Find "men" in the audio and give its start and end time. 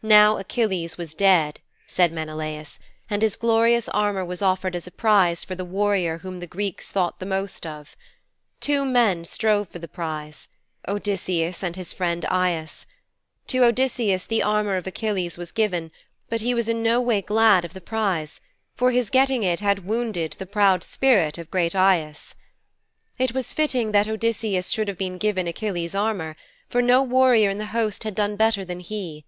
8.84-9.24